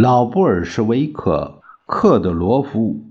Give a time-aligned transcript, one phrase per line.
[0.00, 3.04] 老布尔什维克克德罗夫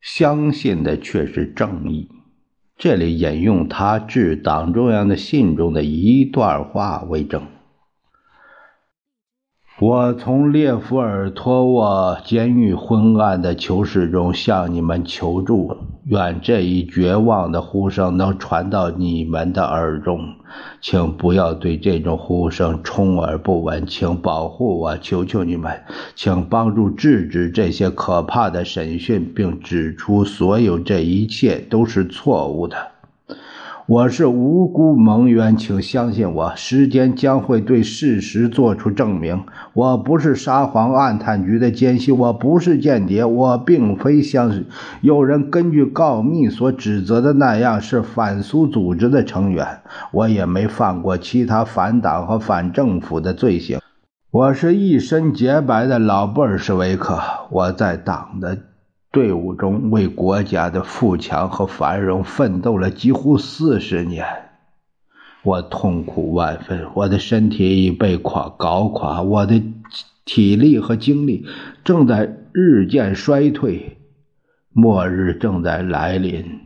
[0.00, 2.08] 相信的却是正义。
[2.76, 7.42] 这里引用他致党中央的信中的一段话为证。
[9.80, 20.34] 我从列夫尔托沃监狱昏暗的囚室中向你们求助，愿这一绝望的呼声能传到你们的耳中，
[20.82, 25.80] 请不要对这种呼声充耳不闻，请保护我，求求你们，
[26.14, 32.76] 请帮助制止这些可怕的审讯，并指出所有这一切都是错误的。
[33.90, 39.42] 我是无辜蒙冤，请相信我，时间将会对事实做出证明。
[39.72, 44.62] 我不是沙皇暗探局的奸细，我不是间谍，我并非像
[45.00, 49.66] 有人根据告密所指责的那样是反苏组织的成员，
[50.12, 53.80] 我也没犯过其他反党和反政府的罪行。
[54.30, 57.18] 我是一身洁白的老布尔什维克，
[57.50, 58.56] 我在党的。
[59.12, 64.24] 队伍中为国家的富强和繁荣奋斗了几乎四十年，
[65.42, 69.60] 我痛苦万分，我的身体已被垮搞垮，我的
[70.24, 71.44] 体力和精力
[71.82, 73.96] 正在日渐衰退，
[74.72, 76.60] 末日正在来临。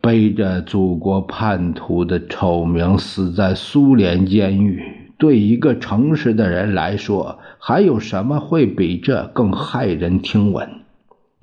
[0.00, 10.83] 背着祖国叛徒的丑名死在苏联监狱，对一个诚实的人来说，还有什么会比这更骇人听闻？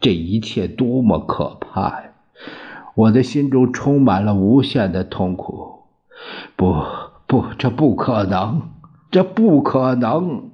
[0.00, 2.04] 这一切多么可怕呀！
[2.94, 5.80] 我的心中充满了无限的痛苦。
[6.56, 6.74] 不，
[7.26, 8.62] 不，这不可能，
[9.10, 10.50] 这不可能！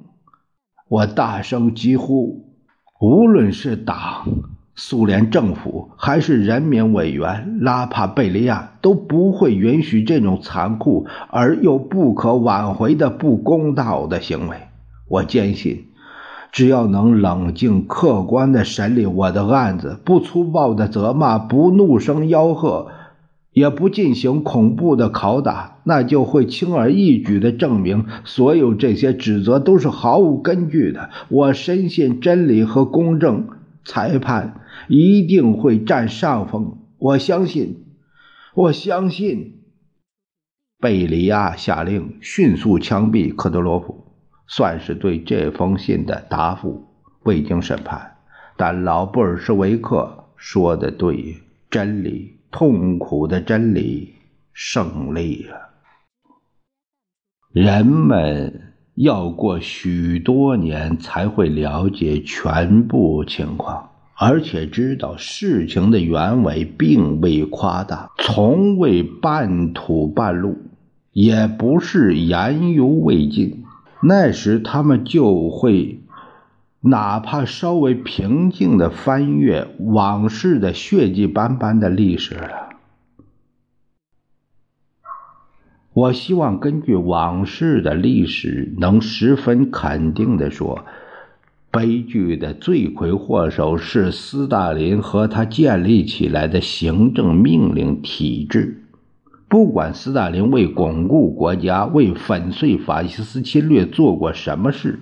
[0.89, 2.45] 我大声疾呼：
[3.01, 4.27] 无论是党、
[4.75, 14.57] 苏联政府还是人民委员拉帕贝利亚，都不会允许这种残酷而又不可挽回的不公道的行为。
[15.09, 15.87] 我坚信。
[16.57, 22.89] 只要能冷静客观地审理我的案子，不粗暴地责骂，不怒声吆喝，
[23.53, 31.11] 也不进行恐怖的拷打，那就会轻而易举地证明所有这些指责都是毫无根据的。
[31.29, 33.49] 我深信真理和公正
[33.85, 36.79] 裁判一定会占上风。
[36.97, 37.85] 我相信，
[38.55, 39.61] 我相信。
[40.81, 44.06] 贝里亚下令迅速枪毙科德罗夫。
[44.49, 46.85] 算是对这封信的答复，
[47.25, 48.17] 未经审判。
[48.57, 51.37] 但老布尔什维克说的对，
[51.71, 54.15] 真理，痛苦的真理
[54.53, 55.57] 胜利了。
[57.53, 70.57] 人们要过许多年才会了解全部情况，而且知道事情的原委并未夸大，从未半途半路，
[71.13, 73.65] 也不是言犹未尽。
[74.03, 76.01] 那时，他们就会
[76.81, 82.71] 哪怕稍微平静的翻阅往事的血迹斑斑的历史了。
[85.93, 90.85] 我希望根据往事的历史，能十分肯定的说，
[91.71, 98.83] 悲剧的罪魁祸首是斯大林和他建立起来的行政命令体制。
[99.49, 104.99] 不管斯大林为巩固国家、为粉碎法西斯侵略做过什么事，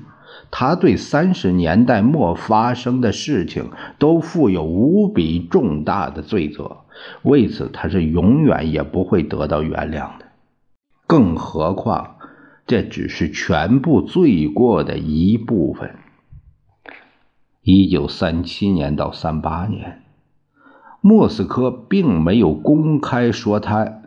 [0.51, 6.79] 他对三十年代末发生的事情都负有无比重大的罪责。
[7.23, 10.27] 为此，他是永远也不会得到原谅的。
[11.07, 12.17] 更何况，
[12.67, 15.97] 这只是全部罪过的一部分。
[17.63, 20.03] 一九三七年到三八年，
[21.01, 24.03] 莫斯科并没有公开说他。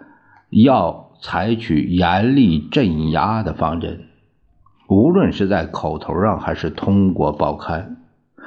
[0.50, 4.02] 要采取严厉镇压的方针，
[4.88, 7.98] 无论是在口头上还是通过报刊，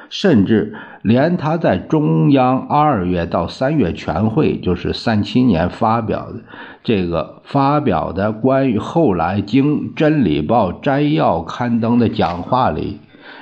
[0.09, 6.43] 甚至连他在中央二月到三月全会，就是三七年发表的
[6.83, 12.99] 这个发表的关于后来经《真理报》摘要刊登的讲话里，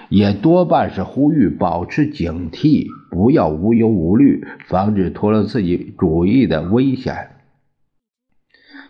[0.09, 2.87] 也多半是呼吁保持警惕。
[3.11, 7.31] 不要无忧无虑，防止脱了自己主义的危险。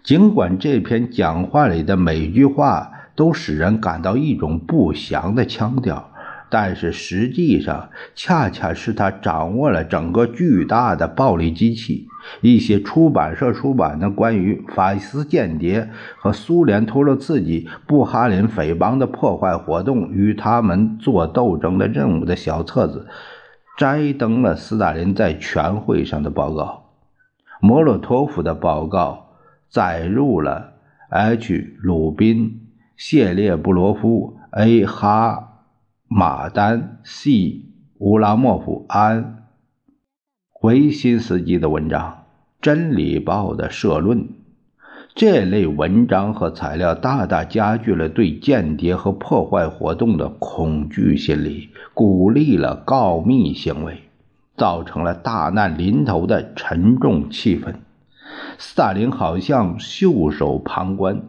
[0.08, 6.12] 尽管这篇讲话里的每句话都使人感到一种不祥的腔调。
[6.48, 12.08] 但是实际上，恰恰是他掌握了整个巨大的暴力机器。
[12.40, 23.06] 一些出版社出版的关于法西斯间谍和苏联托洛茨基、布哈林匪帮的破坏活动与他们做斗争的任务的小册子，
[23.76, 26.84] 摘登了斯大林在全会上的报告。
[27.60, 29.26] 莫洛托夫的报告
[29.68, 30.74] 载入了
[31.10, 31.76] H.
[31.78, 34.84] 鲁宾、谢列布罗夫、A.
[34.84, 35.44] 哈。
[36.10, 37.66] 马丹、C、
[37.98, 39.44] 乌拉莫夫、安、
[40.62, 42.10] 维辛斯基的文章，
[42.62, 44.26] 《真理报》的社论，
[45.14, 54.04] 这类文章和材料大大加剧了对间谍和破坏活动的恐惧心理，鼓励了告密行为，
[54.56, 57.74] 造成了大难临头的沉重气氛。
[58.58, 61.22] 斯大林好像袖手旁观。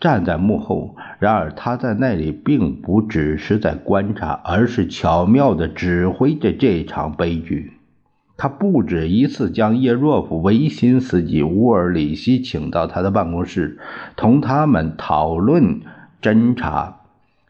[0.00, 7.72] 站在幕后，然而他在那里并不只是在观察，而是巧妙地指挥着这场悲剧。
[8.38, 13.78] 他不止一次将叶若夫、维辛斯基、乌尔里希请到他的办公室，
[14.16, 15.80] 同他们讨论
[16.22, 17.00] 侦查、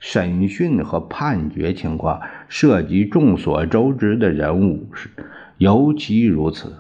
[0.00, 4.86] 审讯和判决情况，涉及众所周知的人物
[5.58, 6.72] 尤其如此。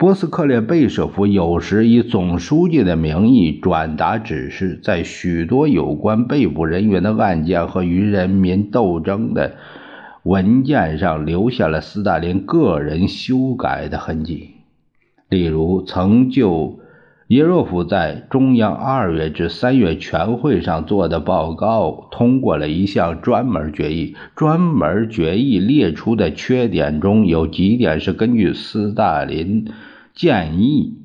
[0.00, 9.56] 波斯克列贝舍夫有时以总书记的名义转达指示，在许多有关被捕人员的案件和与人民斗争的
[10.22, 14.52] 文件上留下了斯大林个人修改的痕迹。
[15.28, 16.79] 例如，曾就
[17.30, 24.16] 耶若夫在中央二月至三月全会上做的报告通过了一项专门决议。
[24.34, 29.72] 专门决议列出的缺点中有几点是根据斯大林。
[30.12, 31.04] 建议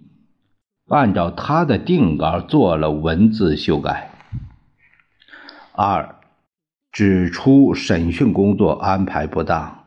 [0.87, 4.09] 按照他的定稿做了文字修改。
[5.73, 6.15] 二，
[6.91, 9.83] 指出审讯工作安排不当，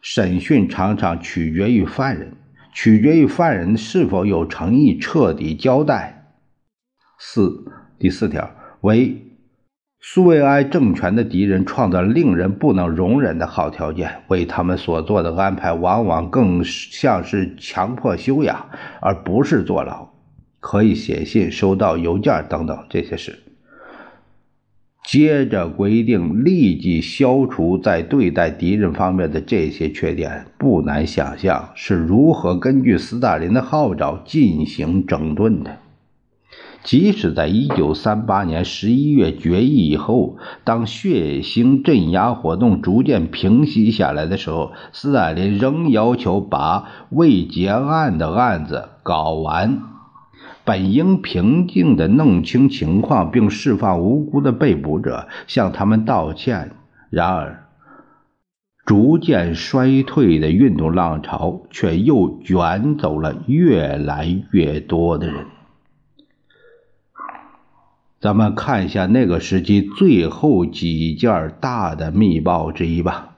[0.00, 2.34] 审讯常常取决于犯人，
[2.76, 6.34] 取决于犯人是否有诚意彻底交代。
[7.18, 7.64] 四，
[7.98, 8.50] 第四条
[8.82, 9.22] 为。
[9.98, 18.68] 苏维埃政权的敌人创造令人不能容忍的好条件，为他们所做的安排往往更像是强迫修养，
[19.00, 20.10] 而不是坐牢。
[20.60, 23.45] 可以写信、收到邮件等等这些事。
[25.06, 30.46] 接着规定立即消除在对待敌人方面的这些缺点。
[30.58, 35.76] 不难想象是如何根据斯大林的号召进行整顿的。
[36.82, 49.82] 即使在1938年11月决议以后，当血腥镇压活动逐渐平息下来的时候，斯大林仍要求把未结案的案子搞完。
[50.66, 56.72] 本应平静地弄清情况并释放无辜的被捕者，向他们道歉。
[57.08, 57.68] 然而，
[58.84, 65.46] 逐渐衰退的运动浪潮却又卷走了越来越多的人。
[68.18, 73.36] 咱们看一下那个时期最后几件大的密报之一吧。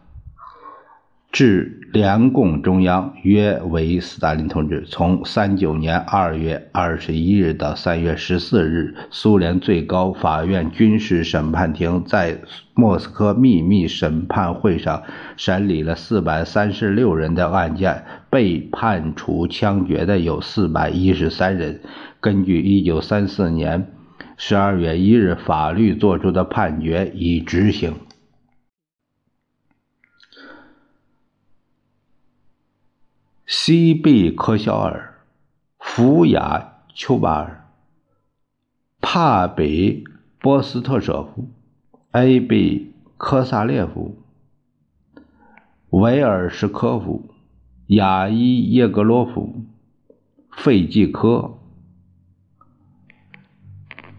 [1.30, 12.38] 致联共中央，约为斯大林同志，从三九年二月二十一日到三月十四日，苏联最高法院军事审判庭在
[12.74, 15.02] 莫斯科秘密审判会上
[15.38, 21.80] 审理了四百三十六人的案件，被判处枪决的有四百一十三人。
[22.20, 23.92] 根据一九三四年。
[24.40, 27.94] 十二月一日，法律作出的判决已执行。
[33.68, 34.30] C.B.
[34.30, 35.18] 科肖尔、
[35.78, 37.68] 福雅丘巴尔、
[39.02, 40.04] 帕比
[40.40, 41.50] 波斯特舍夫、
[42.12, 42.94] A.B.
[43.18, 44.22] 科萨列夫、
[45.90, 47.28] 维尔什科夫、
[47.88, 49.66] 雅伊耶格罗夫、
[50.50, 51.58] 费季科。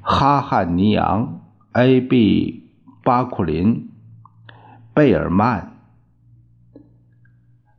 [0.03, 1.41] 哈汉尼扬、
[1.72, 2.70] A.B.
[3.03, 3.89] 巴库林、
[4.94, 5.75] 贝尔曼、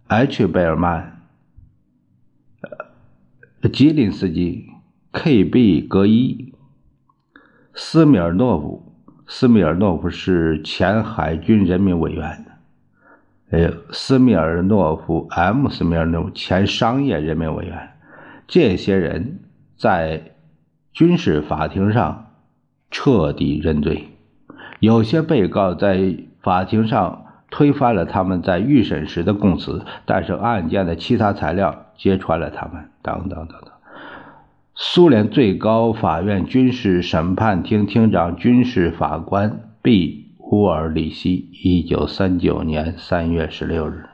[0.08, 0.48] H.
[0.48, 1.19] 贝尔曼、
[3.68, 4.66] 吉林斯基、
[5.12, 5.82] K.B.
[5.82, 6.54] 格伊、
[7.74, 8.94] 斯米尔诺夫。
[9.26, 12.46] 斯米尔诺夫是前海军人民委员。
[13.50, 15.68] 呃，斯米尔诺夫 M.
[15.68, 17.90] 斯米尔诺夫前商业人民委员。
[18.46, 19.40] 这些人
[19.76, 20.32] 在。
[20.92, 22.32] 军事法庭上
[22.90, 24.08] 彻底认罪，
[24.80, 32.88] 有些被告在法庭上推翻了他们在预审时的供词，但是案件的其他材料揭穿了他们。
[33.02, 33.70] 等等等等。
[34.74, 44.06] 苏联最高法院军事审判厅厅长、军事法官毕乌尔里希，一九三九年三月十六日。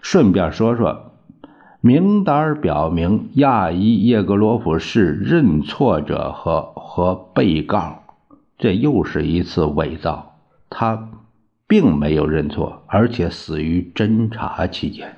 [0.00, 1.12] 顺便说说，
[1.82, 8.02] 名单表明亚伊叶格罗夫是认错者和和被告，
[8.56, 10.38] 这又是一次伪造。
[10.70, 11.10] 他。
[11.70, 15.14] 并没有认错，而且死于侦查期间。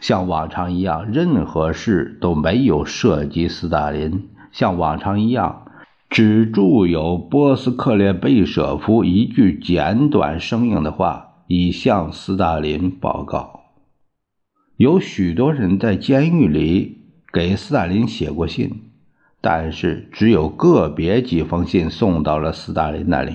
[0.00, 4.28] 像往常一样，任何事都没有涉及斯大林。
[4.52, 5.66] 像往常一样，
[6.08, 13.60] 只注有波斯克列贝舍夫一句简短生硬的话，以向斯大林报告。
[14.76, 16.98] 有许多人在监狱里
[17.32, 18.82] 给斯大林写过信，
[19.40, 23.34] 但是只有个别几封信送到了斯大林那里。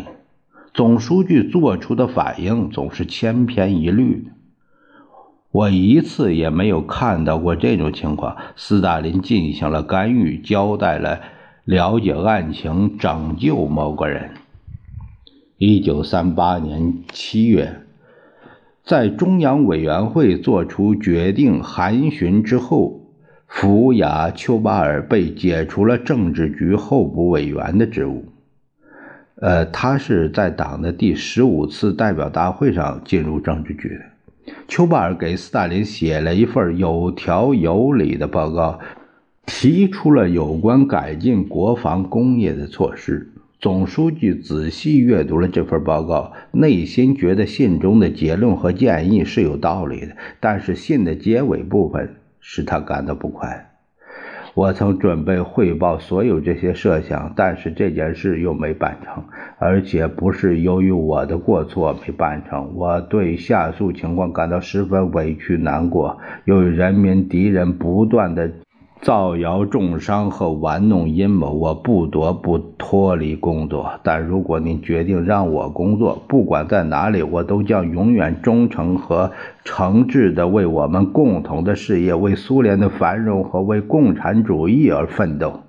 [0.73, 4.31] 总书记做出的反应总是千篇一律的，
[5.51, 8.37] 我一次也没有看到过这种情况。
[8.55, 11.21] 斯大林进行了干预，交代了
[11.65, 14.29] 了解案情、拯救某个人。
[15.57, 17.81] 一九三八年七月，
[18.83, 23.01] 在中央委员会作出决定函询之后，
[23.47, 28.25] 福雅丘巴尔被解除了政治局候补委员的职务。
[29.41, 34.01] 呃，他是在党的第十五次代表大会上进入政治局的。
[34.67, 38.79] 丘巴尔给斯大林写了一份有条有理的报告，
[39.45, 43.31] 提出了有关改进国防工业的措施。
[43.59, 53.68] 总书记仔细阅读了这份报告，内心觉得信中的结论和建议是有道理的，但是信的结尾部分使他感到不快。
[54.53, 59.23] 我曾准备汇报所有这些设想，但是这件事又没办成，
[59.57, 62.75] 而且不是由于我的过错没办成。
[62.75, 66.17] 我对下述情况感到十分委屈难过。
[66.45, 68.51] 由于人民敌人不断的。
[69.01, 73.97] 造谣重伤和玩弄阴谋，我不得不脱离工作。
[74.03, 79.31] 但如果您决定让我工作，不管在哪里，我都将永远忠诚和
[79.63, 85.61] 诚挚地为我们共同的事业、为苏联的繁荣和为共产主义而奋斗。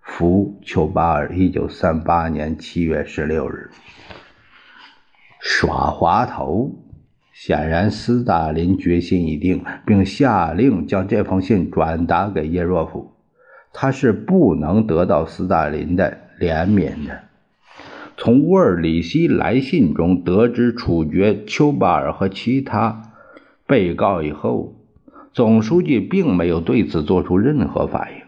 [0.00, 3.70] 福丘巴尔，一九三八年七月十六日。
[5.40, 6.72] 耍滑头。
[7.40, 13.12] 显然，斯大林决心已定，并下令将这封信转达给叶若夫。
[13.72, 17.20] 他是不能得到斯大林的怜悯的。
[18.16, 23.02] 从乌尔里希来信中得知处决丘巴尔和其他
[23.68, 24.74] 被告以后，
[25.32, 28.22] 总书记并没有对此做出任何反应。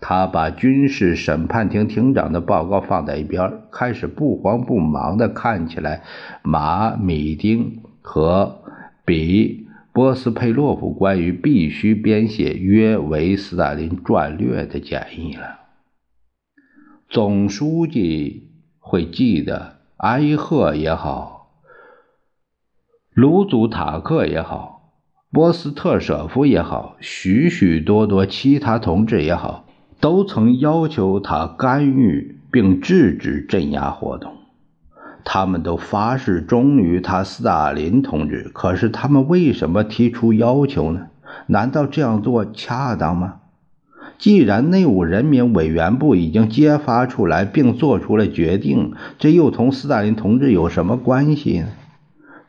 [0.00, 6.04] 他把军事审判庭庭长的报告放在一边，开始不慌不忙地看起来
[6.42, 7.80] 马米丁。
[8.06, 8.62] 和
[9.04, 15.58] 比波斯佩洛夫关于必须编写约维斯大林战略的建议了。
[17.08, 21.50] 总书记会记得埃赫也好，
[23.12, 24.92] 卢祖塔克也好，
[25.32, 29.66] 波斯特舍夫也好，许许多多其他同志也好，
[30.00, 34.45] 都曾要求他干预并制止镇压活动。
[35.28, 41.08] 他们都发誓忠于他斯大林同志，可是他们为什么提出要求呢？
[41.48, 43.40] 难道这样做恰当吗？
[44.18, 51.66] 既然内务人民委员部已经揭发出来并做出了决定，这又同斯大林同志有什么关系呢？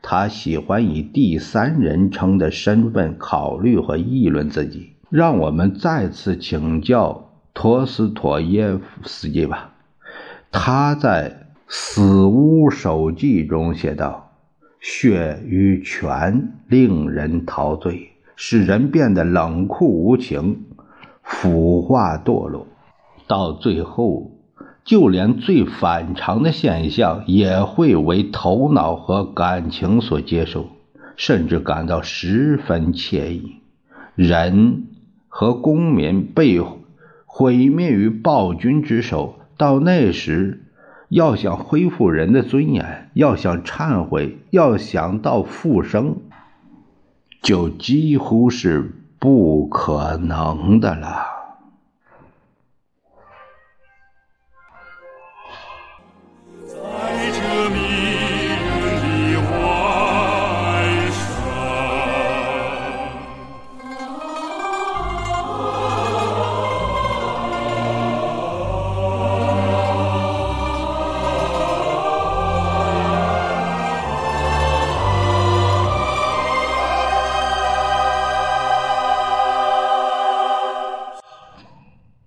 [0.03, 4.93] 他喜欢以第三人称的身份考虑和议论自己。
[5.09, 9.71] 让我们再次请教托斯妥耶夫斯基吧，
[10.51, 11.41] 他在。
[11.69, 14.31] 《死屋手记》中写道
[14.79, 20.63] ：“血与权令人陶醉，使人变得冷酷无情、
[21.21, 22.67] 腐化堕落。
[23.27, 24.31] 到最后，
[24.85, 30.69] 就连最反常的现象也会为头脑和感情所接受，
[31.17, 33.57] 甚至感到十分惬意。
[34.15, 34.87] 人
[35.27, 36.61] 和公民被
[37.25, 40.63] 毁灭于暴君之手，到那时。”
[41.09, 46.17] 要想恢复人的尊严，要想忏悔，要想到复生，
[47.41, 51.36] 就几乎是不可能的了。